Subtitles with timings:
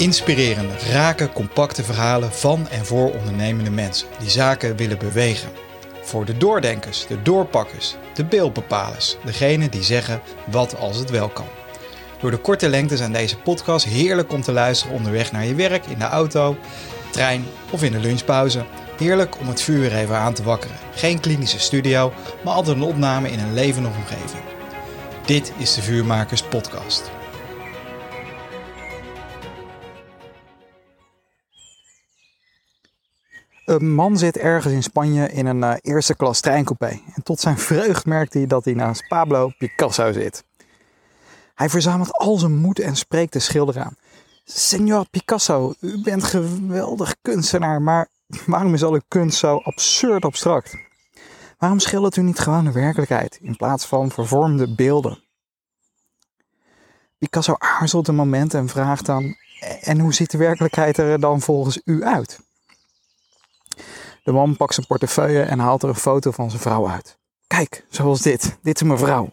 [0.00, 5.50] Inspirerende, rake, compacte verhalen van en voor ondernemende mensen die zaken willen bewegen.
[6.02, 11.46] Voor de doordenkers, de doorpakkers, de beeldbepalers, degenen die zeggen wat als het wel kan.
[12.20, 15.86] Door de korte lengte zijn deze podcasts heerlijk om te luisteren onderweg naar je werk,
[15.86, 16.56] in de auto,
[17.10, 18.64] trein of in de lunchpauze.
[18.98, 20.76] Heerlijk om het vuur even aan te wakkeren.
[20.94, 22.12] Geen klinische studio,
[22.44, 24.42] maar altijd een opname in een levende omgeving.
[25.26, 27.10] Dit is de Vuurmakers Podcast.
[33.70, 37.00] Een man zit ergens in Spanje in een uh, eerste klas treincoupé.
[37.14, 40.44] En tot zijn vreugd merkt hij dat hij naast Pablo Picasso zit.
[41.54, 43.96] Hij verzamelt al zijn moed en spreekt de schilder aan.
[44.44, 48.08] Senor Picasso, u bent geweldig kunstenaar, maar
[48.46, 50.76] waarom is al uw kunst zo absurd abstract?
[51.58, 55.24] Waarom schildert u niet gewoon de werkelijkheid in plaats van vervormde beelden?
[57.18, 59.36] Picasso aarzelt een moment en vraagt dan:
[59.80, 62.48] En hoe ziet de werkelijkheid er dan volgens u uit?
[64.22, 67.18] De man pakt zijn portefeuille en haalt er een foto van zijn vrouw uit.
[67.46, 68.58] Kijk, zoals dit.
[68.62, 69.32] Dit is mijn vrouw.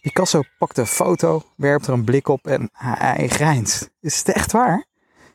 [0.00, 3.90] Picasso pakt de foto, werpt er een blik op en hij grijnt.
[4.00, 4.86] Is het echt waar?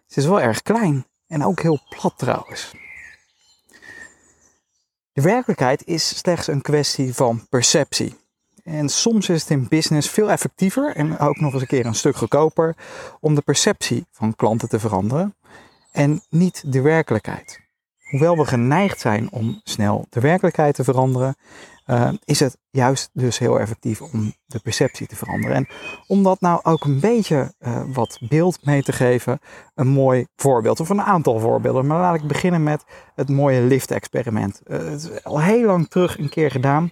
[0.05, 2.71] Ze is wel erg klein en ook heel plat trouwens.
[5.13, 8.15] De werkelijkheid is slechts een kwestie van perceptie.
[8.63, 11.95] En soms is het in business veel effectiever en ook nog eens een keer een
[11.95, 12.75] stuk goedkoper
[13.19, 15.35] om de perceptie van klanten te veranderen
[15.91, 17.66] en niet de werkelijkheid.
[18.07, 21.35] Hoewel we geneigd zijn om snel de werkelijkheid te veranderen,
[21.85, 25.55] uh, is het juist dus heel effectief om de perceptie te veranderen.
[25.55, 25.67] En
[26.07, 29.39] om dat nou ook een beetje uh, wat beeld mee te geven,
[29.75, 31.87] een mooi voorbeeld of een aantal voorbeelden.
[31.87, 32.83] Maar laat ik beginnen met
[33.15, 34.61] het mooie lift-experiment.
[34.65, 36.91] Uh, het is al heel lang terug een keer gedaan.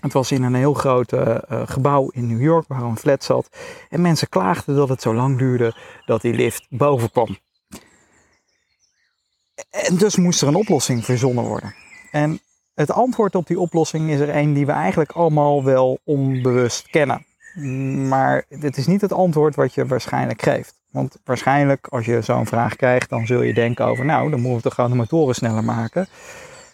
[0.00, 1.12] Het was in een heel groot
[1.48, 3.48] gebouw in New York waar een flat zat.
[3.88, 5.74] En mensen klaagden dat het zo lang duurde
[6.06, 7.36] dat die lift boven kwam.
[9.70, 11.74] En dus moest er een oplossing verzonnen worden.
[12.10, 12.40] En
[12.74, 17.26] het antwoord op die oplossing is er een die we eigenlijk allemaal wel onbewust kennen.
[18.08, 20.74] Maar dit is niet het antwoord wat je waarschijnlijk geeft.
[20.90, 24.68] Want waarschijnlijk als je zo'n vraag krijgt, dan zul je denken over, nou, dan moeten
[24.68, 26.08] we gewoon de motoren sneller maken.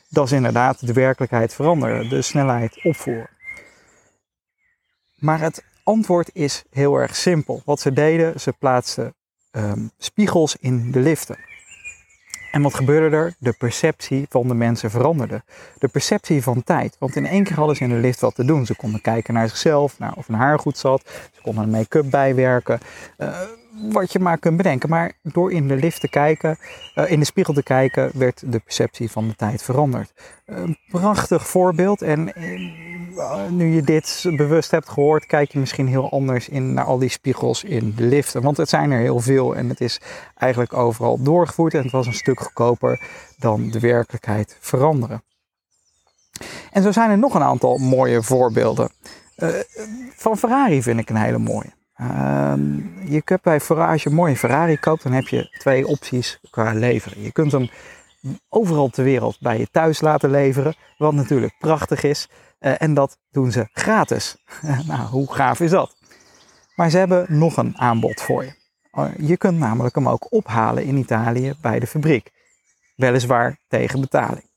[0.09, 3.31] Dat is inderdaad de werkelijkheid veranderen, de snelheid opvoeren.
[5.15, 7.63] Maar het antwoord is heel erg simpel.
[7.65, 9.15] Wat ze deden, ze plaatsten
[9.51, 11.37] um, spiegels in de liften.
[12.53, 13.35] En wat gebeurde er?
[13.39, 15.43] De perceptie van de mensen veranderde.
[15.79, 16.97] De perceptie van tijd.
[16.99, 18.67] Want in één keer hadden ze in de lift wat te doen.
[18.67, 21.03] Ze konden kijken naar zichzelf, naar of hun haar goed zat.
[21.33, 22.81] Ze konden make-up bijwerken.
[23.19, 23.39] Uh,
[23.73, 24.89] wat je maar kunt bedenken.
[24.89, 26.59] Maar door in de lift te kijken,
[26.95, 30.13] uh, in de spiegel te kijken, werd de perceptie van de tijd veranderd.
[30.47, 32.03] Een prachtig voorbeeld.
[32.03, 32.33] En
[33.17, 36.99] uh, nu je dit bewust hebt gehoord, kijk je misschien heel anders in naar al
[36.99, 38.43] die spiegels in de liften.
[38.43, 40.01] Want het zijn er heel veel en het is
[40.37, 41.75] eigenlijk overal doorgevoerd.
[41.75, 43.01] En het was een stuk goedkoper
[43.39, 45.23] dan de werkelijkheid veranderen.
[46.71, 48.91] En zo zijn er nog een aantal mooie voorbeelden.
[49.37, 49.49] Uh,
[50.17, 51.73] van Ferrari vind ik een hele mooie.
[52.03, 52.55] Uh,
[53.05, 57.23] je kunt bij als je een Ferrari koopt, dan heb je twee opties qua leveren.
[57.23, 57.69] Je kunt hem
[58.49, 62.29] overal ter wereld bij je thuis laten leveren, wat natuurlijk prachtig is.
[62.61, 64.37] Uh, en dat doen ze gratis.
[64.87, 65.97] nou, hoe gaaf is dat?
[66.75, 68.55] Maar ze hebben nog een aanbod voor je.
[68.93, 72.31] Uh, je kunt namelijk hem ook ophalen in Italië bij de fabriek.
[72.97, 74.52] Weliswaar tegen betaling.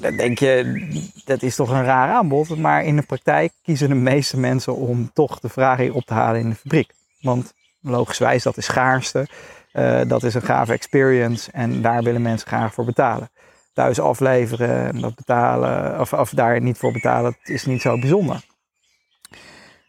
[0.00, 2.56] Dan denk je, dat is toch een raar aanbod.
[2.56, 6.40] Maar in de praktijk kiezen de meeste mensen om toch de Ferrari op te halen
[6.40, 6.92] in de fabriek.
[7.20, 9.26] Want logischwijs, dat is schaarste.
[9.72, 13.30] Uh, dat is een gave experience en daar willen mensen graag voor betalen.
[13.72, 18.44] Thuis afleveren en dat betalen, of, of daar niet voor betalen, is niet zo bijzonder.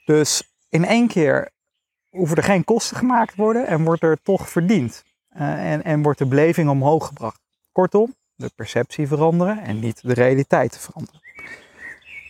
[0.05, 1.51] Dus in één keer
[2.09, 5.03] hoeven er geen kosten gemaakt worden en wordt er toch verdiend.
[5.37, 7.39] Uh, en, en wordt de beleving omhoog gebracht.
[7.71, 11.21] Kortom, de perceptie veranderen en niet de realiteit veranderen.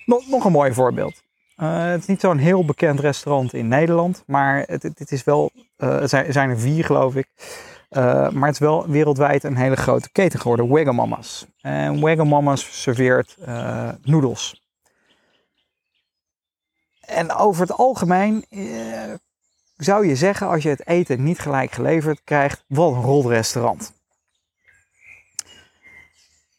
[0.06, 1.24] Nog, nog een mooi voorbeeld.
[1.58, 6.02] Uh, het is niet zo'n heel bekend restaurant in Nederland, maar het, is wel, uh,
[6.02, 7.28] er zijn, er vier geloof ik.
[7.90, 11.46] Uh, maar het is wel wereldwijd een hele grote keten geworden, Wagamama's.
[11.62, 13.38] En Wagamama's serveert
[14.02, 14.64] noedels.
[17.02, 18.46] En over het algemeen
[19.78, 23.94] zou je zeggen, als je het eten niet gelijk geleverd krijgt, wat een rol restaurant.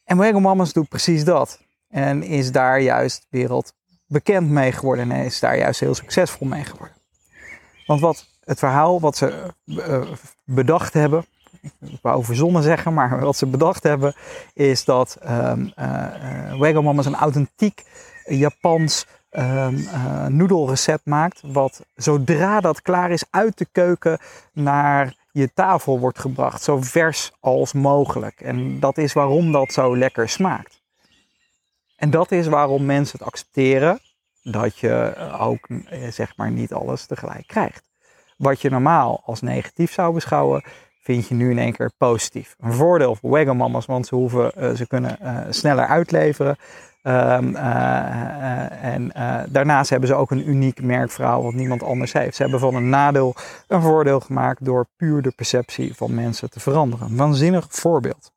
[0.07, 1.59] En Wagamama's doet precies dat.
[1.89, 5.11] En is daar juist wereldbekend mee geworden.
[5.11, 6.95] En is daar juist heel succesvol mee geworden.
[7.85, 10.11] Want wat het verhaal wat ze uh,
[10.43, 11.25] bedacht hebben.
[11.79, 14.13] Ik wou verzonnen zeggen, maar wat ze bedacht hebben.
[14.53, 17.83] Is dat um, uh, een authentiek
[18.25, 19.87] Japans um,
[20.27, 24.19] noedelrecept maakt, wat zodra dat klaar is uit de keuken
[24.53, 28.41] naar je tafel wordt gebracht, zo vers als mogelijk.
[28.41, 30.81] En dat is waarom dat zo lekker smaakt.
[31.95, 33.99] En dat is waarom mensen het accepteren
[34.43, 37.83] dat je ook eh, zeg maar niet alles tegelijk krijgt.
[38.37, 40.63] Wat je normaal als negatief zou beschouwen,
[41.07, 42.55] vind je nu in één keer positief.
[42.59, 46.57] Een voordeel voor Wagamama's, want ze, hoeven, uh, ze kunnen uh, sneller uitleveren.
[47.03, 49.11] Um, uh, en
[49.49, 52.35] daarnaast hebben ze ook een uniek merkverhaal wat niemand anders heeft.
[52.35, 53.35] Ze hebben van een nadeel
[53.67, 57.07] een voordeel gemaakt door puur de perceptie van mensen te veranderen.
[57.07, 58.31] Een waanzinnig voorbeeld.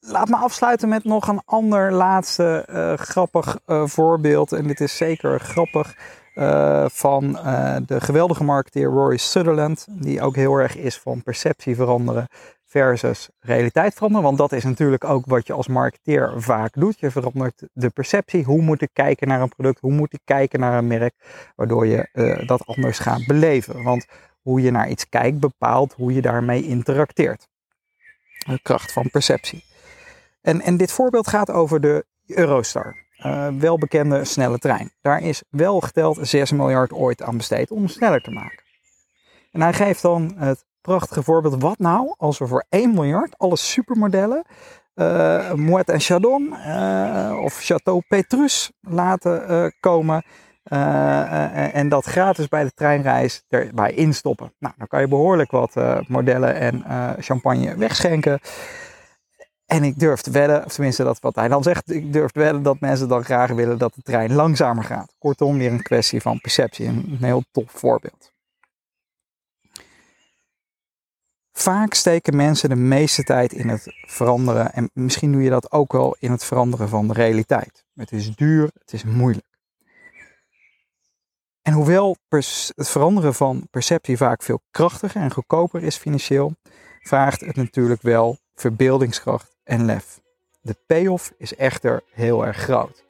[0.00, 2.64] Laat me afsluiten met nog een ander laatste
[3.00, 4.52] grappig voorbeeld.
[4.52, 5.96] En dit is zeker grappig.
[6.38, 11.74] Uh, van uh, de geweldige marketeer Rory Sutherland, die ook heel erg is van perceptie
[11.74, 12.28] veranderen
[12.64, 14.24] versus realiteit veranderen.
[14.24, 17.00] Want dat is natuurlijk ook wat je als marketeer vaak doet.
[17.00, 18.44] Je verandert de perceptie.
[18.44, 19.80] Hoe moet ik kijken naar een product?
[19.80, 21.14] Hoe moet ik kijken naar een merk?
[21.54, 23.82] Waardoor je uh, dat anders gaat beleven.
[23.82, 24.06] Want
[24.42, 27.48] hoe je naar iets kijkt bepaalt hoe je daarmee interacteert.
[28.46, 29.64] De kracht van perceptie.
[30.40, 34.90] En, en dit voorbeeld gaat over de Eurostar uh, welbekende snelle trein.
[35.00, 38.64] Daar is wel geteld 6 miljard ooit aan besteed om sneller te maken.
[39.52, 43.56] En hij geeft dan het prachtige voorbeeld, wat nou als we voor 1 miljard alle
[43.56, 44.44] supermodellen,
[44.94, 50.24] uh, Moët en Chandon uh, of Chateau Petrus laten komen
[51.72, 54.52] en dat gratis bij de treinreis erbij instoppen.
[54.58, 55.74] Nou, dan kan je behoorlijk wat
[56.08, 56.84] modellen en
[57.18, 58.40] champagne wegschenken.
[59.76, 62.38] En ik durf te wedden, of tenminste dat wat hij dan zegt, ik durf te
[62.38, 65.14] wedden dat mensen dan graag willen dat de trein langzamer gaat.
[65.18, 66.86] Kortom, weer een kwestie van perceptie.
[66.86, 68.32] Een heel tof voorbeeld.
[71.52, 75.92] Vaak steken mensen de meeste tijd in het veranderen, en misschien doe je dat ook
[75.92, 77.84] wel in het veranderen van de realiteit.
[77.94, 79.46] Het is duur, het is moeilijk.
[81.62, 86.52] En hoewel het veranderen van perceptie vaak veel krachtiger en goedkoper is financieel,
[87.02, 90.20] vraagt het natuurlijk wel verbeeldingskracht en lef.
[90.60, 93.04] De payoff is echter heel erg groot.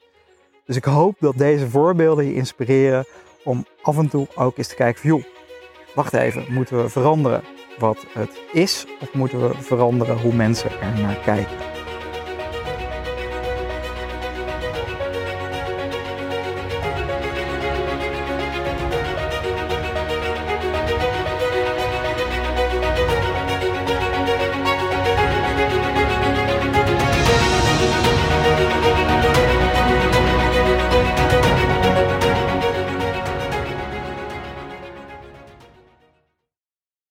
[0.64, 3.06] Dus ik hoop dat deze voorbeelden je inspireren
[3.44, 5.25] om af en toe ook eens te kijken van joh,
[5.94, 7.43] wacht even, moeten we veranderen
[7.79, 11.75] wat het is of moeten we veranderen hoe mensen er naar kijken?